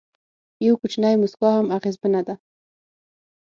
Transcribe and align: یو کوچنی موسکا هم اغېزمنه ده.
یو 0.65 0.73
کوچنی 0.81 1.15
موسکا 1.21 1.49
هم 1.57 1.67
اغېزمنه 1.77 2.21
ده. 2.27 2.35